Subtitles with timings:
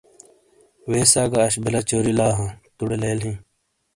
[0.91, 3.33] ویسا گہ اش بِیلہ چوری لا ہاں ۔توڑے لیل ہی۔